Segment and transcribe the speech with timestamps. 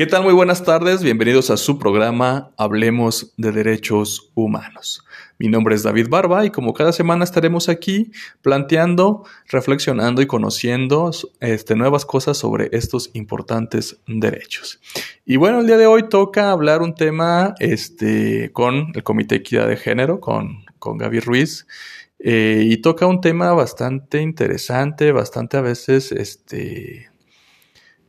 [0.00, 0.22] ¿Qué tal?
[0.22, 5.04] Muy buenas tardes, bienvenidos a su programa Hablemos de Derechos Humanos.
[5.38, 8.10] Mi nombre es David Barba y como cada semana estaremos aquí
[8.40, 11.10] planteando, reflexionando y conociendo
[11.40, 14.80] este, nuevas cosas sobre estos importantes derechos.
[15.26, 19.40] Y bueno, el día de hoy toca hablar un tema este, con el Comité de
[19.40, 21.66] Equidad de Género, con, con Gaby Ruiz.
[22.18, 27.09] Eh, y toca un tema bastante interesante, bastante a veces este,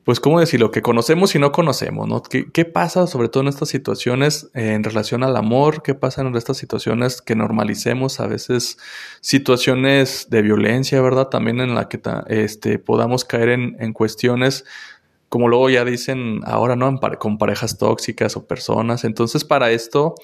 [0.04, 0.60] pues, ¿cómo decir?
[0.60, 2.24] Lo que conocemos y no conocemos, ¿no?
[2.24, 5.84] ¿Qué, pasa sobre todo en estas situaciones en relación al amor?
[5.84, 8.78] ¿Qué pasa en estas situaciones que normalicemos a veces
[9.22, 11.28] situaciones de violencia, ¿verdad?
[11.28, 14.66] También en la que este, podamos caer en, en cuestiones
[15.32, 17.00] como luego ya dicen ahora, ¿no?
[17.18, 19.06] Con parejas tóxicas o personas.
[19.06, 20.16] Entonces, para esto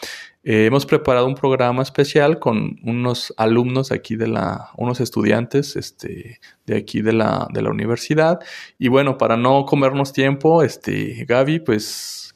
[0.49, 6.39] eh, hemos preparado un programa especial con unos alumnos aquí de la, unos estudiantes este,
[6.65, 8.39] de aquí de la, de la universidad.
[8.79, 12.33] Y bueno, para no comernos tiempo, este, Gaby, pues,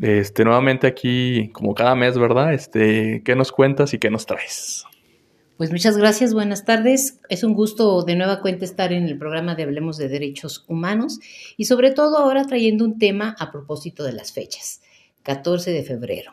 [0.00, 2.54] este, nuevamente aquí, como cada mes, ¿verdad?
[2.54, 4.86] Este, ¿qué nos cuentas y qué nos traes?
[5.58, 7.20] Pues muchas gracias, buenas tardes.
[7.28, 11.20] Es un gusto de nueva cuenta estar en el programa de Hablemos de Derechos Humanos
[11.58, 14.80] y sobre todo ahora trayendo un tema a propósito de las fechas,
[15.22, 16.32] 14 de febrero.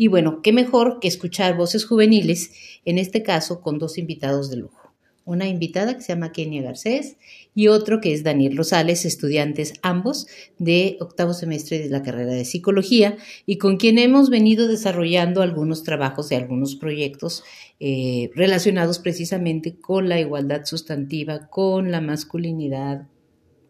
[0.00, 2.52] Y bueno, qué mejor que escuchar voces juveniles,
[2.84, 4.94] en este caso con dos invitados de lujo.
[5.24, 7.16] Una invitada que se llama Kenia Garcés
[7.52, 12.44] y otro que es Daniel Rosales, estudiantes ambos de octavo semestre de la carrera de
[12.44, 17.42] psicología y con quien hemos venido desarrollando algunos trabajos y algunos proyectos
[17.80, 23.08] eh, relacionados precisamente con la igualdad sustantiva, con la masculinidad,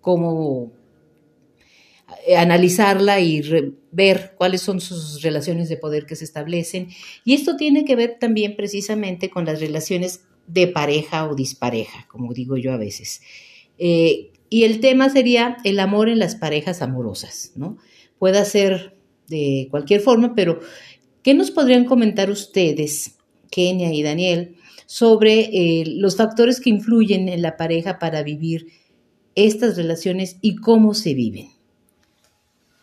[0.02, 0.77] cómo eh,
[2.36, 3.42] analizarla y
[3.90, 6.88] ver cuáles son sus relaciones de poder que se establecen.
[7.24, 12.32] Y esto tiene que ver también precisamente con las relaciones de pareja o dispareja, como
[12.32, 13.20] digo yo a veces.
[13.78, 17.76] Eh, y el tema sería el amor en las parejas amorosas, ¿no?
[18.18, 18.96] Puede ser
[19.28, 20.60] de cualquier forma, pero
[21.22, 23.16] ¿qué nos podrían comentar ustedes,
[23.50, 28.68] Kenia y Daniel, sobre eh, los factores que influyen en la pareja para vivir
[29.34, 31.57] estas relaciones y cómo se viven?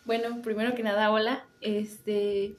[0.06, 1.44] Bueno, primero que nada, hola.
[1.60, 2.54] Este,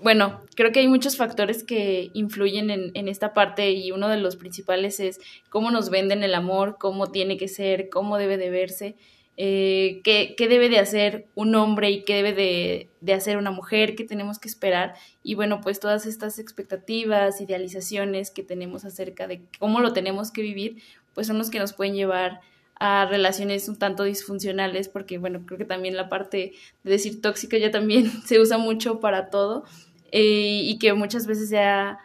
[0.00, 4.36] bueno, creo que hay muchos factores que influyen en, esta parte y uno de los
[4.36, 5.20] principales es
[5.50, 8.94] cómo nos venden el amor, cómo tiene que ser, cómo debe de verse,
[9.36, 13.96] eh, qué, debe de hacer un hombre y qué debe de, de, hacer una mujer,
[13.96, 14.94] qué tenemos que esperar.
[15.24, 20.42] Y bueno, pues todas estas expectativas, idealizaciones que tenemos acerca de cómo lo tenemos que
[20.42, 20.80] vivir,
[21.12, 22.40] pues son los que nos pueden llevar
[22.84, 27.56] a relaciones un tanto disfuncionales, porque bueno, creo que también la parte de decir tóxica
[27.56, 29.64] ya también se usa mucho para todo.
[30.10, 32.00] Eh, y que muchas veces se ha,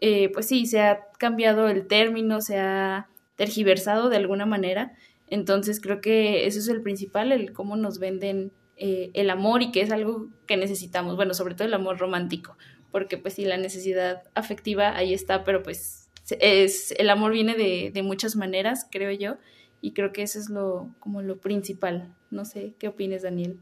[0.00, 4.92] eh, pues sí, se ha cambiado el término, se ha tergiversado de alguna manera.
[5.26, 9.72] Entonces creo que eso es el principal, el cómo nos venden eh, el amor y
[9.72, 12.56] que es algo que necesitamos, bueno, sobre todo el amor romántico,
[12.92, 17.90] porque pues sí, la necesidad afectiva ahí está, pero pues es, el amor viene de,
[17.92, 19.38] de muchas maneras, creo yo,
[19.82, 22.14] y creo que eso es lo, como lo principal.
[22.30, 23.58] No sé, ¿qué opinas, Daniel?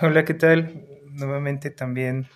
[0.00, 0.86] Hola, ¿qué tal?
[1.10, 2.28] Nuevamente también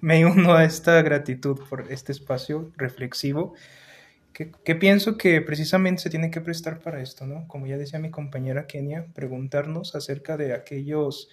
[0.00, 3.54] me uno a esta gratitud por este espacio reflexivo
[4.64, 7.46] que, pienso que precisamente se tiene que prestar para esto, ¿no?
[7.46, 11.28] Como ya decía mi compañera Kenia, preguntarnos acerca de aquellos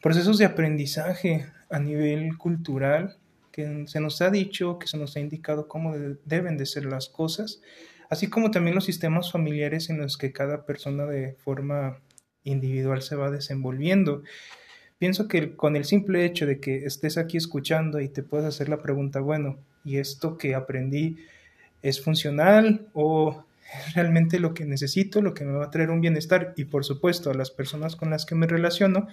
[0.00, 3.18] procesos de aprendizaje a nivel cultural
[3.52, 7.08] que se nos ha dicho, que se nos ha indicado cómo deben de ser las
[7.08, 7.60] cosas,
[8.10, 12.00] así como también los sistemas familiares en los que cada persona de forma
[12.44, 14.22] individual se va desenvolviendo.
[14.98, 18.68] Pienso que con el simple hecho de que estés aquí escuchando y te puedas hacer
[18.68, 21.18] la pregunta, bueno, ¿y esto que aprendí
[21.82, 23.44] es funcional o
[23.94, 26.54] realmente lo que necesito, lo que me va a traer un bienestar?
[26.56, 29.08] Y por supuesto, a las personas con las que me relaciono,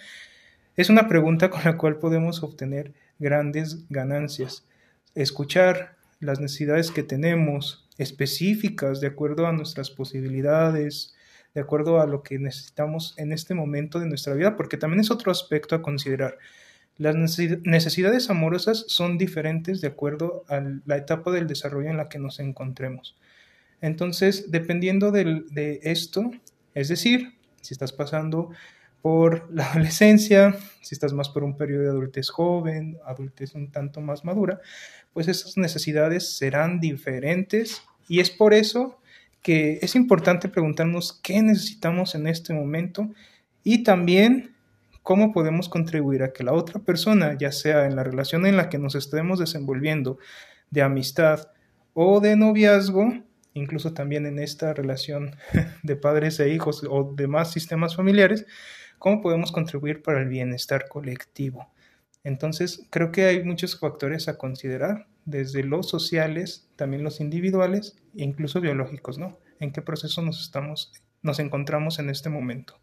[0.78, 4.66] es una pregunta con la cual podemos obtener grandes ganancias.
[5.16, 11.14] Escuchar las necesidades que tenemos específicas de acuerdo a nuestras posibilidades,
[11.54, 15.12] de acuerdo a lo que necesitamos en este momento de nuestra vida, porque también es
[15.12, 16.38] otro aspecto a considerar.
[16.98, 22.20] Las necesidades amorosas son diferentes de acuerdo a la etapa del desarrollo en la que
[22.20, 23.16] nos encontremos.
[23.82, 26.32] Entonces, dependiendo de esto,
[26.74, 28.50] es decir, si estás pasando
[29.04, 34.02] por la adolescencia, si estás más por un periodo de adultez joven, adultez un tanto
[34.02, 34.62] más madura,
[35.12, 37.84] pues esas necesidades serán diferentes.
[38.08, 38.98] Y es por eso
[39.42, 43.10] que es importante preguntarnos qué necesitamos en este momento
[43.64, 44.56] y también
[45.04, 48.70] cómo podemos contribuir a que la otra persona, ya sea en la relación en la
[48.70, 50.18] que nos estemos desenvolviendo,
[50.72, 51.50] de amistad
[51.94, 53.14] o de noviazgo,
[53.54, 55.36] incluso también en esta relación
[55.84, 58.46] de padres e hijos o demás sistemas familiares,
[59.04, 61.68] cómo podemos contribuir para el bienestar colectivo.
[62.24, 68.24] Entonces, creo que hay muchos factores a considerar, desde los sociales, también los individuales e
[68.24, 69.38] incluso biológicos, ¿no?
[69.60, 72.80] En qué proceso nos estamos, nos encontramos en este momento.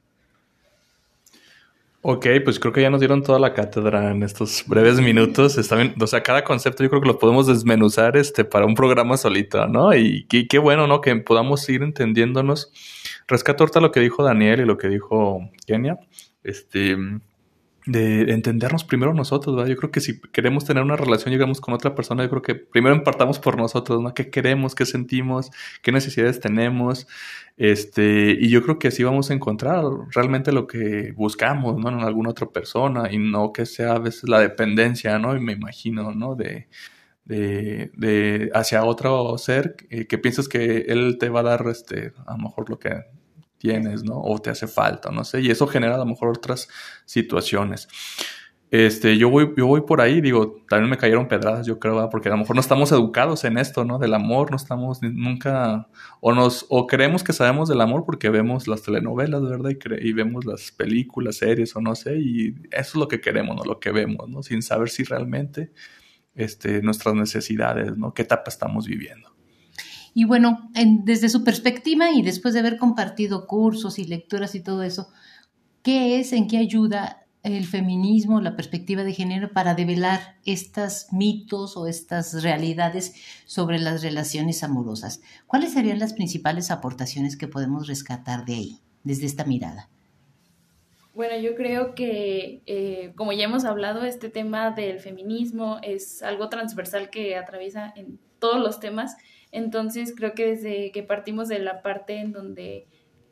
[2.03, 5.57] Ok, pues creo que ya nos dieron toda la cátedra en estos breves minutos.
[5.57, 9.17] Está o sea, cada concepto yo creo que lo podemos desmenuzar este, para un programa
[9.17, 9.97] solito, ¿no?
[9.97, 11.01] Y, y qué bueno, ¿no?
[11.01, 12.71] Que podamos ir entendiéndonos.
[13.31, 15.99] Rescato ahorita lo que dijo Daniel y lo que dijo Kenia.
[16.43, 16.97] Este,
[17.87, 19.71] de entendernos primero nosotros, ¿verdad?
[19.71, 22.55] Yo creo que si queremos tener una relación, llegamos con otra persona, yo creo que
[22.57, 24.15] primero impartamos por nosotros, ¿no?
[24.15, 24.75] ¿Qué queremos?
[24.75, 25.51] ¿Qué sentimos?
[25.83, 27.07] ¿Qué necesidades tenemos?
[27.57, 29.85] Este, y yo creo que así vamos a encontrar
[30.15, 31.89] realmente lo que buscamos, ¿no?
[31.89, 35.37] En alguna otra persona y no que sea a veces la dependencia, ¿no?
[35.37, 36.35] Y me imagino, ¿no?
[36.35, 36.69] De,
[37.25, 42.13] de, de hacia otro ser que, que piensas que él te va a dar, este,
[42.27, 42.91] a lo mejor lo que
[43.61, 44.21] tienes, ¿no?
[44.21, 46.69] O te hace falta, no sé, y eso genera a lo mejor otras
[47.05, 47.89] situaciones.
[48.71, 52.29] Este, yo voy, yo voy por ahí, digo, también me cayeron pedradas, yo creo, porque
[52.29, 53.99] a lo mejor no estamos educados en esto, ¿no?
[53.99, 55.89] Del amor, no estamos nunca,
[56.21, 59.71] o nos, o creemos que sabemos del amor porque vemos las telenovelas, ¿verdad?
[59.71, 63.57] Y, y vemos las películas, series, o no sé, y eso es lo que queremos,
[63.57, 63.65] ¿no?
[63.65, 64.43] Lo que vemos, ¿no?
[64.43, 65.73] Sin saber si realmente,
[66.35, 68.15] este, nuestras necesidades, ¿no?
[68.15, 69.40] ¿Qué etapa estamos viviendo?
[70.15, 70.71] Y bueno,
[71.05, 75.09] desde su perspectiva y después de haber compartido cursos y lecturas y todo eso,
[75.83, 81.77] ¿qué es, en qué ayuda el feminismo, la perspectiva de género para develar estos mitos
[81.77, 83.15] o estas realidades
[83.47, 85.23] sobre las relaciones amorosas?
[85.47, 89.89] ¿Cuáles serían las principales aportaciones que podemos rescatar de ahí, desde esta mirada?
[91.15, 96.49] Bueno, yo creo que, eh, como ya hemos hablado, este tema del feminismo es algo
[96.49, 99.17] transversal que atraviesa en todos los temas
[99.53, 102.87] entonces creo que desde que partimos de la parte en donde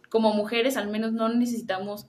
[0.08, 2.06] como mujeres al menos no necesitamos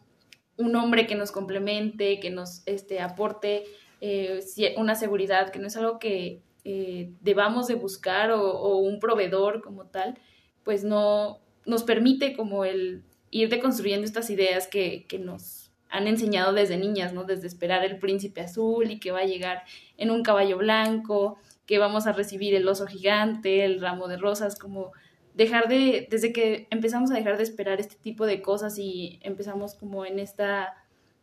[0.57, 3.63] un hombre que nos complemente, que nos este, aporte
[4.01, 4.41] eh,
[4.77, 9.85] una seguridad, que no es algo que eh, debamos de buscar o, un proveedor como
[9.85, 10.17] tal,
[10.63, 16.53] pues no nos permite como el ir deconstruyendo estas ideas que, que nos han enseñado
[16.53, 17.23] desde niñas, ¿no?
[17.23, 19.63] Desde esperar el príncipe azul y que va a llegar
[19.97, 21.37] en un caballo blanco,
[21.69, 24.91] que vamos a recibir el oso gigante, el ramo de rosas, como
[25.35, 29.75] dejar de, desde que empezamos a dejar de esperar este tipo de cosas y empezamos
[29.75, 30.73] como en esta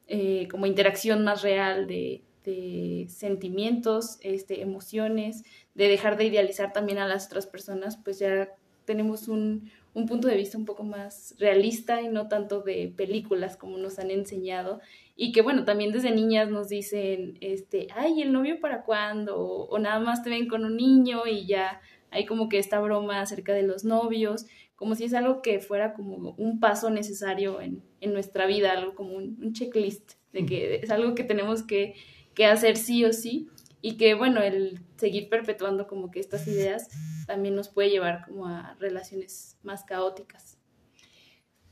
[0.07, 5.43] eh, como interacción más real de, de, sentimientos, este, emociones,
[5.75, 8.49] de dejar de idealizar también a las otras personas, pues ya
[8.85, 13.57] tenemos un, un punto de vista un poco más realista y no tanto de películas
[13.57, 14.81] como nos han enseñado.
[15.17, 19.39] Y que bueno, también desde niñas nos dicen, este, ay, ¿el novio para cuándo?
[19.39, 23.23] O, nada más te ven con un niño y ya hay como que esta broma
[23.23, 24.45] acerca de los novios,
[24.75, 28.95] como si es algo que fuera como un paso necesario en, en nuestra vida, algo
[28.95, 31.95] como un, checklist, de que es algo que tenemos que,
[32.35, 33.49] que hacer sí o sí
[33.81, 36.89] y que bueno, el seguir perpetuando como que estas ideas
[37.27, 40.59] también nos puede llevar como a relaciones más caóticas.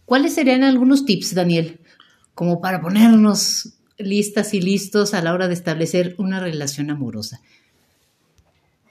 [0.04, 1.80] ¿Cuáles serían algunos tips, Daniel,
[2.34, 7.40] como para ponernos listas y listos a la hora de establecer una relación amorosa?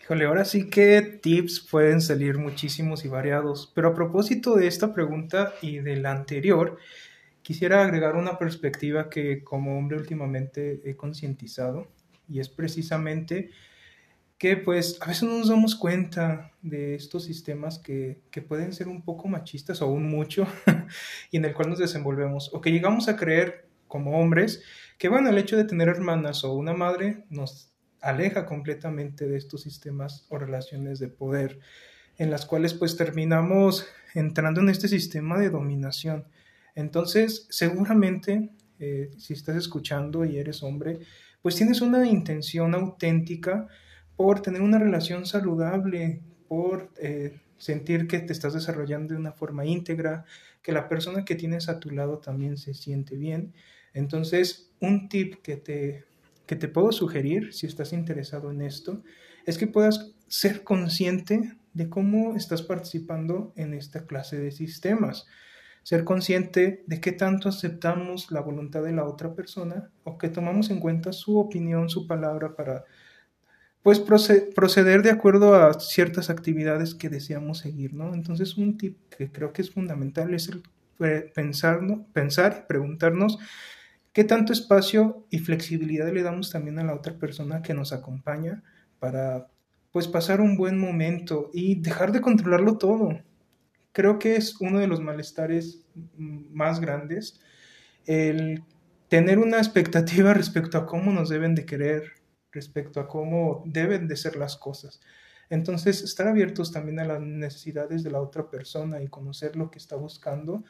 [0.02, 4.94] Híjole, ahora sí que tips pueden salir muchísimos y variados, pero a propósito de esta
[4.94, 6.78] pregunta y de la anterior,
[7.42, 11.88] quisiera agregar una perspectiva que como hombre últimamente he concientizado
[12.28, 13.52] y es precisamente
[14.38, 18.88] que pues a veces no nos damos cuenta de estos sistemas que, que pueden ser
[18.88, 20.48] un poco machistas o aún mucho
[21.32, 24.64] y en el cual nos desenvolvemos o que llegamos a creer como hombres
[24.98, 29.62] que bueno, el hecho de tener hermanas o una madre nos aleja completamente de estos
[29.62, 31.60] sistemas o relaciones de poder
[32.18, 36.26] en las cuales pues terminamos entrando en este sistema de dominación.
[36.76, 41.00] Entonces, seguramente, eh, si estás escuchando y eres hombre,
[41.44, 43.68] pues tienes una intención auténtica
[44.16, 49.66] por tener una relación saludable, por eh, sentir que te estás desarrollando de una forma
[49.66, 50.26] íntegra,
[50.62, 53.54] que la persona que tienes a tu lado también se siente bien.
[53.94, 56.06] Entonces, un tip que te,
[56.46, 59.04] que te puedo sugerir, si estás interesado en esto,
[59.46, 65.28] es que puedas ser consciente de cómo estás participando en esta clase de sistemas
[65.84, 70.70] ser consciente de qué tanto aceptamos la voluntad de la otra persona o que tomamos
[70.70, 72.86] en cuenta su opinión, su palabra para
[73.84, 78.14] pues proceder de acuerdo a ciertas actividades que deseamos seguir, ¿no?
[78.14, 80.64] Entonces un tip que creo que es fundamental es el
[81.36, 81.82] pensar,
[82.14, 83.40] pensar y preguntarnos
[84.14, 88.64] qué tanto espacio y flexibilidad le damos también a la otra persona que nos acompaña
[89.00, 89.48] para
[89.92, 93.20] pues pasar un buen momento y dejar de controlarlo todo
[93.94, 95.86] creo que es uno de los malestares
[96.16, 97.40] más grandes
[98.06, 98.64] el
[99.08, 102.12] tener una expectativa respecto a cómo nos deben de querer,
[102.52, 105.00] respecto a cómo deben de ser las cosas.
[105.50, 109.78] Entonces, estar abiertos también a las necesidades de la otra persona y conocer lo que
[109.78, 110.64] está buscando,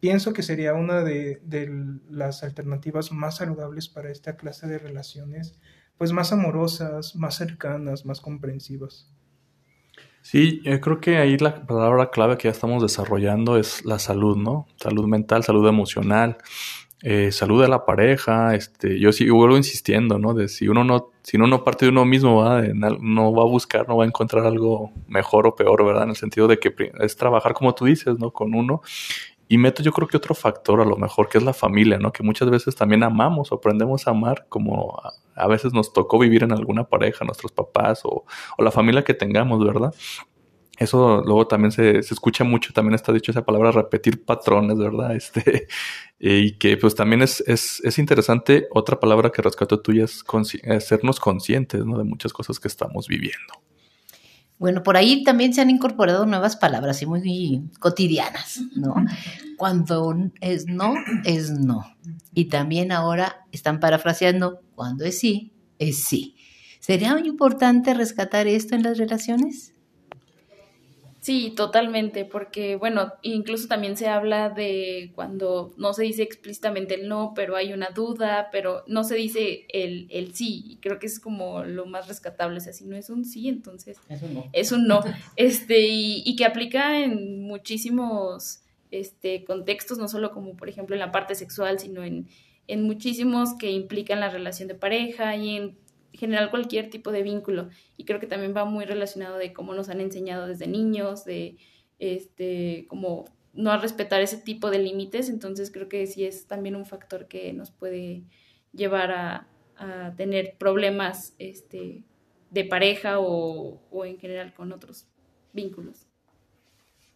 [0.00, 1.40] pienso que sería una de,
[2.08, 5.58] las alternativas más saludables para esta clase de relaciones,
[5.98, 9.12] pues más amorosas, más cercanas, más comprensivas.
[10.22, 14.36] Sí, yo creo que ahí la palabra clave que ya estamos desarrollando es la salud,
[14.36, 14.66] ¿no?
[14.76, 16.38] Salud mental, salud emocional,
[17.02, 20.34] eh, salud de la pareja, este, yo sí vuelvo insistiendo, ¿no?
[20.34, 22.62] De si uno no, si uno no parte de uno mismo, ¿va?
[22.62, 26.04] no va a buscar, no va a encontrar algo mejor o peor, ¿verdad?
[26.04, 28.30] En el sentido de que es trabajar como tú dices, ¿no?
[28.30, 28.82] Con uno.
[29.52, 32.10] Y meto yo creo que otro factor a lo mejor, que es la familia, ¿no?
[32.10, 34.98] Que muchas veces también amamos o aprendemos a amar como
[35.34, 38.24] a, veces nos tocó vivir en alguna pareja, nuestros papás o,
[38.56, 39.92] o la familia que tengamos, ¿verdad?
[40.78, 45.14] Eso luego también se, escucha mucho, también está dicho esa palabra, repetir patrones, ¿verdad?
[45.16, 45.68] Este,
[46.18, 50.24] y que pues también es, es, interesante, otra palabra que rescato tuya es,
[50.80, 51.98] sernos conscientes, ¿no?
[51.98, 53.52] De muchas cosas que estamos viviendo.
[54.62, 58.94] Bueno, por ahí también se han incorporado nuevas palabras y muy cotidianas, ¿no?
[59.56, 61.84] Cuando es no, es no.
[62.32, 66.36] Y también ahora están parafraseando, cuando es sí, es sí.
[66.78, 69.71] ¿Sería muy importante rescatar esto en las relaciones?
[71.22, 77.06] Sí, totalmente, porque bueno, incluso también se habla de cuando no se dice explícitamente el
[77.06, 81.06] no, pero hay una duda, pero no se dice el, el sí, y creo que
[81.06, 83.98] es como lo más rescatable, o sea, si no es un sí, entonces
[84.52, 85.04] es un no,
[85.36, 91.00] este, y, y que aplica en muchísimos este, contextos, no solo como por ejemplo en
[91.00, 92.26] la parte sexual, sino en,
[92.66, 95.76] en muchísimos que implican la relación de pareja y en
[96.12, 97.68] general cualquier tipo de vínculo.
[97.96, 101.56] Y creo que también va muy relacionado de cómo nos han enseñado desde niños, de
[101.98, 102.88] este,
[103.52, 105.28] no respetar ese tipo de límites.
[105.28, 108.24] Entonces creo que sí es también un factor que nos puede
[108.72, 112.04] llevar a, a tener problemas este,
[112.50, 115.06] de pareja o, o en general con otros
[115.52, 116.06] vínculos.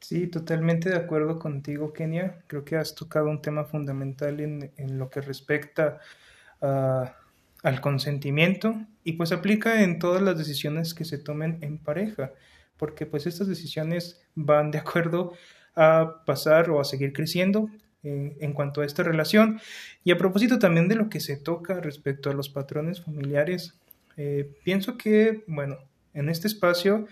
[0.00, 2.44] Sí, totalmente de acuerdo contigo, Kenia.
[2.46, 5.98] Creo que has tocado un tema fundamental en, en lo que respecta
[6.60, 7.16] a
[7.62, 12.32] al consentimiento y pues aplica en todas las decisiones que se tomen en pareja,
[12.76, 15.32] porque pues estas decisiones van de acuerdo
[15.74, 17.70] a pasar o a seguir creciendo
[18.02, 19.60] eh, en cuanto a esta relación.
[20.04, 23.74] Y a propósito también de lo que se toca respecto a los patrones familiares,
[24.16, 25.78] eh, pienso que, bueno,
[26.14, 27.06] en este espacio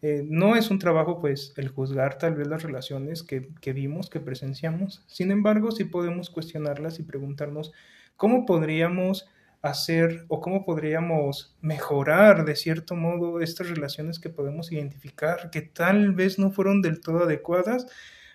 [0.00, 4.08] eh, no es un trabajo pues el juzgar tal vez las relaciones que, que vimos,
[4.08, 7.72] que presenciamos, sin embargo sí podemos cuestionarlas y preguntarnos
[8.16, 9.28] cómo podríamos
[9.62, 16.12] hacer o cómo podríamos mejorar de cierto modo estas relaciones que podemos identificar que tal
[16.12, 17.86] vez no fueron del todo adecuadas?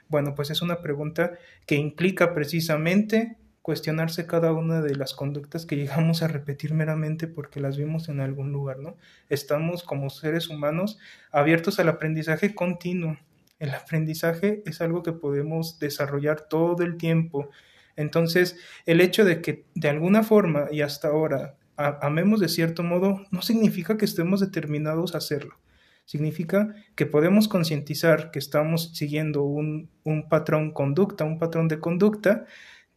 [0.09, 1.33] Bueno, pues es una pregunta
[1.65, 7.61] que implica precisamente cuestionarse cada una de las conductas que llegamos a repetir meramente porque
[7.61, 8.97] las vimos en algún lugar, ¿no?
[9.29, 10.99] Estamos como seres humanos
[11.31, 13.17] abiertos al aprendizaje continuo.
[13.59, 17.49] El aprendizaje es algo que podemos desarrollar todo el tiempo
[17.95, 23.25] entonces, el hecho de que de alguna forma y hasta ahora amemos de cierto modo
[23.31, 25.59] no significa que estemos determinados a hacerlo.
[26.05, 32.45] Significa que podemos concientizar que estamos siguiendo un, un patrón conducta, un patrón de conducta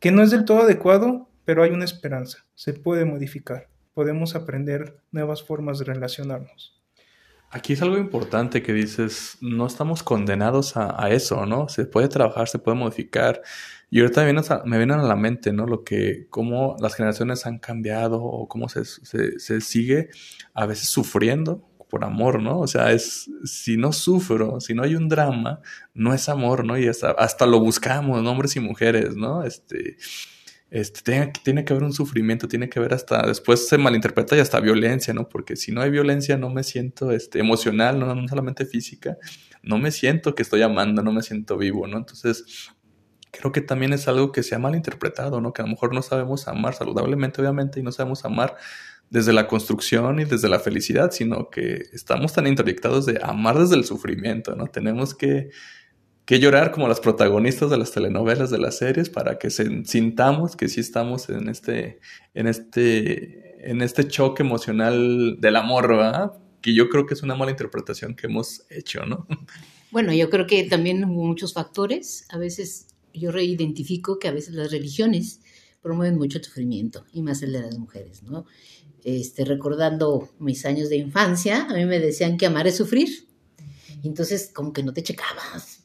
[0.01, 2.45] que no es del todo adecuado, pero hay una esperanza.
[2.55, 3.69] Se puede modificar.
[3.95, 6.83] Podemos aprender nuevas formas de relacionarnos.
[7.51, 11.69] Aquí es algo importante que dices, no estamos condenados a, eso, ¿no?
[11.69, 13.41] Se puede trabajar, se puede modificar.
[13.89, 15.67] Y ahorita me a, me viene a la mente, ¿no?
[15.67, 20.11] Lo que, cómo las generaciones han cambiado o cómo se, se, sigue
[20.55, 22.59] a veces sufriendo por amor, ¿no?
[22.59, 25.61] O sea, es, si no sufro, si no hay un drama,
[25.95, 26.77] no es amor, ¿no?
[26.77, 29.45] Y hasta, hasta lo buscamos, hombres y mujeres, ¿no?
[29.45, 29.97] Este,
[30.71, 34.41] este, tiene, tiene, que haber un sufrimiento, tiene que haber hasta, después se malinterpreta y
[34.41, 35.29] hasta violencia, ¿no?
[35.29, 38.15] Porque si no hay violencia no me siento este, emocional, ¿no?
[38.15, 39.17] no solamente física,
[39.63, 41.99] no me siento que estoy amando, no me siento vivo, ¿no?
[41.99, 42.73] Entonces,
[43.31, 45.53] creo que también es algo que se ha malinterpretado, ¿no?
[45.53, 48.57] Que a lo mejor no sabemos amar saludablemente, obviamente, y no sabemos amar
[49.09, 53.77] desde la construcción y desde la felicidad, sino que estamos tan interdictados de amar desde
[53.77, 54.67] el sufrimiento, ¿no?
[54.67, 55.51] Tenemos que
[56.27, 60.69] que llorar como las protagonistas de las telenovelas, de las series, para que sintamos que
[60.69, 62.01] sí estamos en este,
[62.35, 66.33] en este, en este choque emocional del amor, ¿verdad?
[66.61, 69.27] Que yo creo que es una mala interpretación que hemos hecho, ¿no?
[69.93, 72.27] Bueno, yo creo que también hubo muchos factores.
[72.29, 75.41] A veces yo reidentifico que a veces las religiones
[75.81, 78.45] promueven mucho sufrimiento, y más el de las mujeres, ¿no?
[79.05, 83.29] Este, recordando mis años de infancia, a mí me decían que amar es sufrir.
[84.03, 85.76] Entonces, como que no te checabas,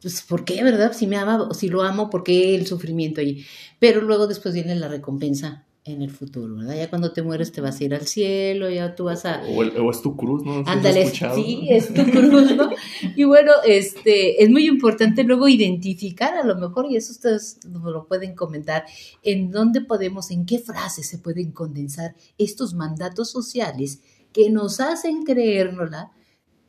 [0.00, 0.92] pues, ¿por qué, verdad?
[0.92, 3.44] Si me ama, si lo amo, ¿por qué el sufrimiento allí?
[3.78, 6.76] Pero luego después viene la recompensa en el futuro, ¿verdad?
[6.76, 9.42] Ya cuando te mueres te vas a ir al cielo, ya tú vas a...
[9.42, 10.62] O, es tu cruz, ¿no?
[10.66, 12.70] Ándale, sí, es tu cruz, ¿no?
[13.16, 18.06] y bueno, este, es muy importante luego identificar a lo mejor, y eso ustedes lo
[18.06, 18.84] pueden comentar,
[19.22, 24.02] en dónde podemos, en qué frases se pueden condensar estos mandatos sociales
[24.32, 26.12] que nos hacen creérnosla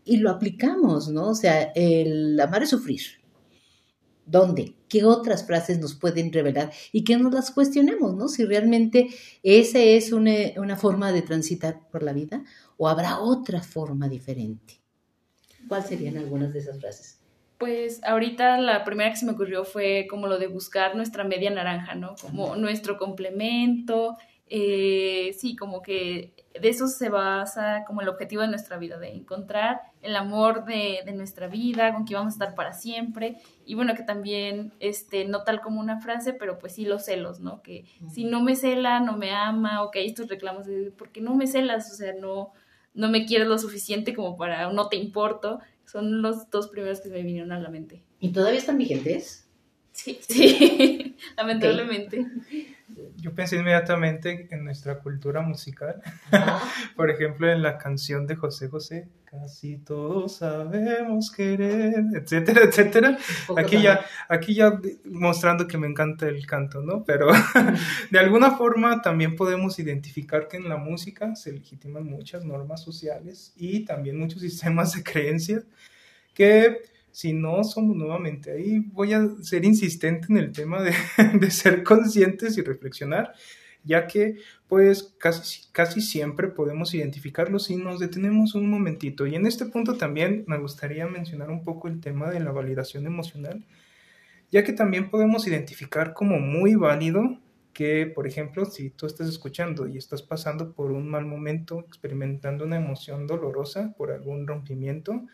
[0.05, 1.29] y lo aplicamos, ¿no?
[1.29, 3.20] O sea, el amar es sufrir.
[4.25, 4.75] ¿Dónde?
[4.87, 6.71] ¿Qué otras frases nos pueden revelar?
[6.91, 8.27] Y que nos las cuestionemos, ¿no?
[8.27, 9.07] Si realmente
[9.43, 12.43] esa es una, una forma de transitar por la vida
[12.77, 14.79] o habrá otra forma diferente.
[15.67, 17.19] ¿Cuáles serían algunas de esas frases?
[17.57, 21.51] Pues ahorita la primera que se me ocurrió fue como lo de buscar nuestra media
[21.51, 22.15] naranja, ¿no?
[22.19, 28.49] Como nuestro complemento, eh, sí, como que de eso se basa como el objetivo de
[28.49, 32.73] nuestra vida, de encontrar el amor de, nuestra vida, con quien vamos a estar para
[32.73, 33.37] siempre.
[33.65, 37.39] Y bueno, que también, este, no tal como una frase, pero pues sí los celos,
[37.39, 37.61] ¿no?
[37.61, 41.09] Que si no me cela, no me ama, o que hay estos reclamos de, ¿por
[41.09, 41.91] qué no me celas?
[41.91, 42.51] O sea, no,
[42.93, 45.59] no me quieres lo suficiente como para, no te importo.
[45.85, 48.03] Son los dos primeros que me vinieron a la mente.
[48.19, 49.47] ¿Y todavía están vigentes?
[49.93, 52.25] Sí, sí, lamentablemente
[53.21, 56.01] yo pensé inmediatamente en nuestra cultura musical.
[56.95, 63.17] Por ejemplo, en la canción de José José, casi todos sabemos querer, etcétera, etcétera.
[63.55, 67.03] Aquí ya, aquí ya mostrando que me encanta el canto, ¿no?
[67.03, 67.27] Pero
[68.11, 73.53] de alguna forma también podemos identificar que en la música se legitiman muchas normas sociales
[73.55, 75.63] y también muchos sistemas de creencias
[76.33, 80.93] que si no somos nuevamente ahí, voy a ser insistente en el tema de,
[81.39, 83.33] de ser conscientes y reflexionar,
[83.83, 84.37] ya que
[84.67, 89.27] pues casi, casi siempre podemos identificarlo si nos detenemos un momentito.
[89.27, 93.05] Y en este punto también me gustaría mencionar un poco el tema de la validación
[93.05, 93.65] emocional,
[94.51, 97.39] ya que también podemos identificar como muy válido
[97.73, 102.65] que, por ejemplo, si tú estás escuchando y estás pasando por un mal momento, experimentando
[102.65, 105.25] una emoción dolorosa por algún rompimiento,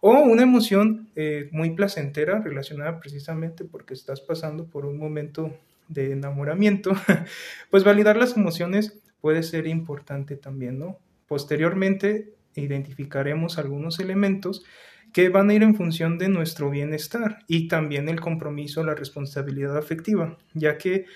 [0.00, 5.54] o una emoción eh, muy placentera relacionada precisamente porque estás pasando por un momento
[5.88, 6.92] de enamoramiento,
[7.70, 10.98] pues validar las emociones puede ser importante también, ¿no?
[11.26, 14.64] Posteriormente identificaremos algunos elementos
[15.12, 19.76] que van a ir en función de nuestro bienestar y también el compromiso, la responsabilidad
[19.76, 21.06] afectiva, ya que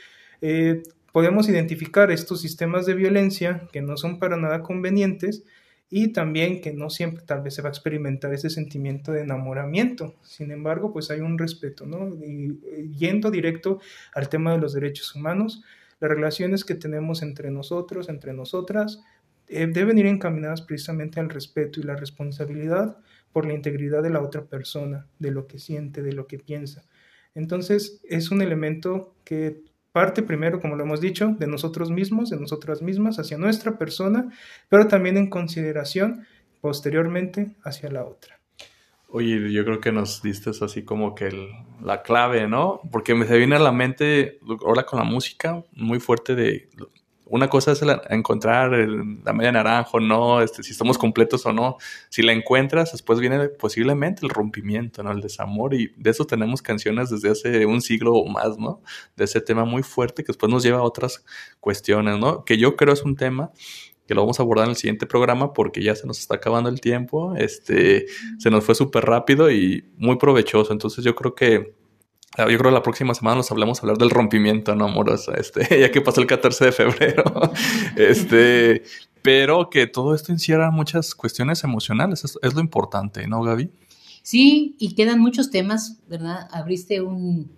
[0.41, 5.45] eh, podemos identificar estos sistemas de violencia que no son para nada convenientes
[5.97, 10.17] y también que no siempre tal vez se va a experimentar ese sentimiento de enamoramiento.
[10.23, 12.09] Sin embargo, pues hay un respeto, ¿no?
[12.17, 13.79] Y eh, yendo directo
[14.13, 15.63] al tema de los derechos humanos,
[16.01, 19.05] las relaciones que tenemos entre nosotros, entre nosotras,
[19.47, 22.97] eh, deben ir encaminadas precisamente al respeto y la responsabilidad
[23.33, 26.83] por la integridad de la otra persona, de lo que siente, de lo que piensa.
[27.37, 29.63] Entonces, es un elemento que
[29.95, 34.29] parte primero, como lo hemos dicho, de nosotros mismos, de nosotras mismas, hacia nuestra persona,
[34.69, 36.27] pero también en consideración
[36.61, 38.41] posteriormente hacia la otra.
[39.09, 41.31] Oye, yo creo que nos diste así como que
[41.81, 42.81] la clave, ¿no?
[42.91, 46.69] Porque me se viene a la mente ahora con la música muy fuerte de
[47.27, 51.79] una cosa es encontrar la media naranja no, este, si estamos completos o no.
[52.11, 55.13] Si la encuentras, después viene posiblemente el rompimiento, ¿no?
[55.13, 55.75] El desamor.
[55.75, 58.83] Y de eso tenemos canciones desde hace un siglo o más, ¿no?
[59.17, 61.25] De ese tema muy fuerte que después nos lleva a otras
[61.61, 62.45] cuestiones, ¿no?
[62.45, 63.53] Que yo creo es un tema
[64.07, 66.69] que lo vamos a abordar en el siguiente programa porque ya se nos está acabando
[66.69, 67.35] el tiempo.
[67.37, 68.07] Este,
[68.39, 70.73] se nos fue súper rápido y muy provechoso.
[70.73, 71.75] Entonces yo creo que
[72.39, 75.33] yo creo que la próxima semana nos hablamos hablar del rompimiento, ¿no, amorosa?
[75.35, 77.25] Este, ya que pasó el 14 de febrero.
[77.97, 78.83] este,
[79.23, 82.25] pero que todo esto encierra muchas cuestiones emocionales.
[82.25, 83.71] Es, es, lo importante, ¿no, Gaby?
[84.23, 86.49] Sí, y quedan muchos temas, ¿verdad?
[86.51, 87.51] Abriste un,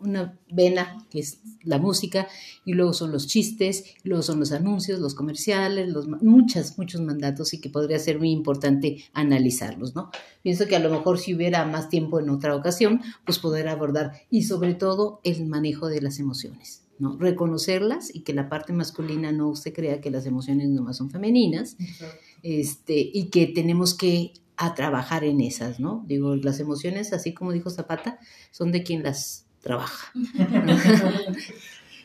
[0.00, 2.28] una vena, que es la música,
[2.64, 7.00] y luego son los chistes, y luego son los anuncios, los comerciales, los, muchas, muchos
[7.00, 10.10] mandatos y que podría ser muy importante analizarlos, ¿no?
[10.42, 14.12] Pienso que a lo mejor si hubiera más tiempo en otra ocasión, pues poder abordar,
[14.30, 16.82] y sobre todo el manejo de las emociones.
[16.98, 17.18] ¿no?
[17.18, 21.76] Reconocerlas y que la parte masculina no se crea que las emociones nomás son femeninas,
[22.42, 26.04] este, y que tenemos que a trabajar en esas, ¿no?
[26.06, 28.18] Digo, las emociones, así como dijo Zapata,
[28.50, 30.12] son de quien las trabaja.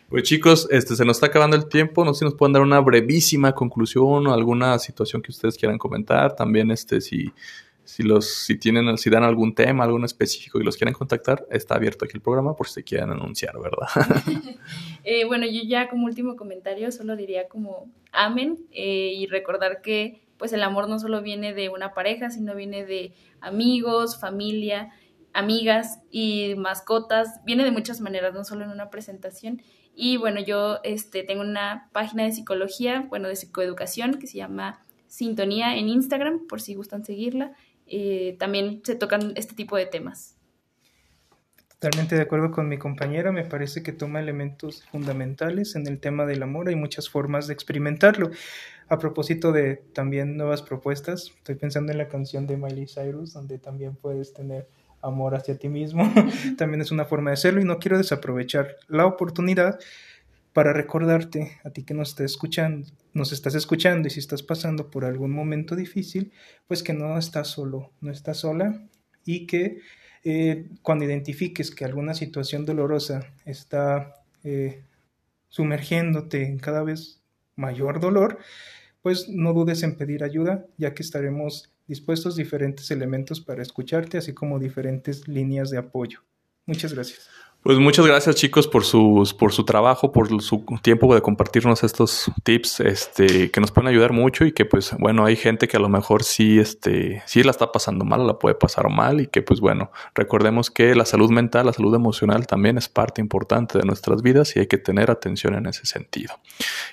[0.09, 2.03] Pues chicos, este, se nos está acabando el tiempo.
[2.03, 5.77] No sé si nos pueden dar una brevísima conclusión o alguna situación que ustedes quieran
[5.77, 6.35] comentar.
[6.35, 7.31] También, este, si,
[7.85, 11.75] si los, si tienen, si dan algún tema, algún específico y los quieren contactar, está
[11.75, 13.87] abierto aquí el programa por si se quieren anunciar, ¿verdad?
[15.03, 20.21] Eh, bueno, yo ya como último comentario solo diría como amen eh, y recordar que
[20.37, 24.91] pues el amor no solo viene de una pareja, sino viene de amigos, familia
[25.33, 27.43] amigas y mascotas.
[27.45, 29.61] Viene de muchas maneras, no solo en una presentación.
[29.95, 34.83] Y bueno, yo este, tengo una página de psicología, bueno, de psicoeducación que se llama
[35.07, 37.53] Sintonía en Instagram, por si gustan seguirla.
[37.87, 40.37] Eh, también se tocan este tipo de temas.
[41.81, 46.27] Totalmente de acuerdo con mi compañera, me parece que toma elementos fundamentales en el tema
[46.27, 48.29] del amor, hay muchas formas de experimentarlo.
[48.87, 53.57] A propósito de también nuevas propuestas, estoy pensando en la canción de Miley Cyrus, donde
[53.57, 54.67] también puedes tener
[55.01, 56.11] amor hacia ti mismo,
[56.57, 59.79] también es una forma de hacerlo y no quiero desaprovechar la oportunidad
[60.53, 64.89] para recordarte a ti que nos estás escuchando, nos estás escuchando y si estás pasando
[64.89, 66.31] por algún momento difícil,
[66.67, 68.81] pues que no estás solo, no estás sola
[69.25, 69.79] y que
[70.23, 74.83] eh, cuando identifiques que alguna situación dolorosa está eh,
[75.47, 77.21] sumergiéndote en cada vez
[77.55, 78.37] mayor dolor,
[79.01, 84.33] pues no dudes en pedir ayuda, ya que estaremos dispuestos diferentes elementos para escucharte, así
[84.33, 86.19] como diferentes líneas de apoyo.
[86.65, 87.29] Muchas gracias.
[87.63, 92.31] Pues muchas gracias chicos por sus, por su trabajo, por su tiempo de compartirnos estos
[92.41, 95.79] tips, este, que nos pueden ayudar mucho y que pues bueno, hay gente que a
[95.79, 99.43] lo mejor sí, este, sí la está pasando mal, la puede pasar mal y que
[99.43, 103.85] pues bueno, recordemos que la salud mental, la salud emocional también es parte importante de
[103.85, 106.33] nuestras vidas y hay que tener atención en ese sentido.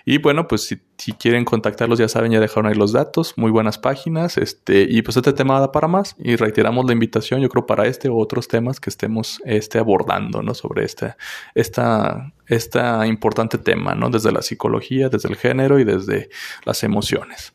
[0.04, 3.78] Y bueno, pues si, quieren contactarlos ya saben, ya dejaron ahí los datos, muy buenas
[3.78, 7.64] páginas, este, y pues este tema da para más y reiteramos la invitación, yo creo
[7.64, 10.54] para este u otros temas que estemos este, abordando, ¿no?
[10.58, 11.14] Sobre este
[11.54, 14.10] esta, importante tema, ¿no?
[14.10, 16.28] Desde la psicología, desde el género y desde
[16.64, 17.52] las emociones.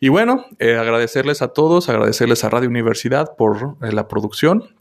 [0.00, 4.74] Y bueno, eh, agradecerles a todos, agradecerles a Radio Universidad por eh, la producción,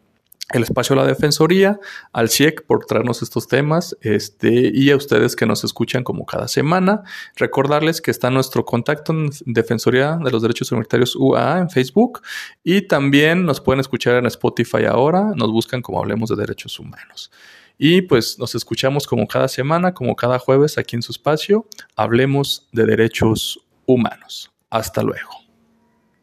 [0.51, 1.79] el espacio de la Defensoría,
[2.12, 6.47] al CIEC por traernos estos temas, este, y a ustedes que nos escuchan como cada
[6.47, 7.03] semana.
[7.36, 12.21] Recordarles que está nuestro contacto en Defensoría de los Derechos Humanitarios UAA en Facebook,
[12.63, 17.32] y también nos pueden escuchar en Spotify ahora, nos buscan como Hablemos de Derechos Humanos.
[17.81, 21.65] Y pues nos escuchamos como cada semana, como cada jueves aquí en su espacio.
[21.95, 24.51] Hablemos de derechos humanos.
[24.69, 25.38] Hasta luego.